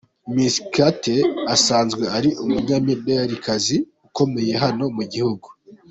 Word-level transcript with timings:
Miss 0.33 0.55
Kate 0.73 1.17
asanzwe 1.55 2.03
ari 2.17 2.29
umunyamiderikazi 2.43 3.77
ukomeye 4.07 4.53
hano 4.63 4.83
mu 4.97 5.03
gihugu. 5.13 5.47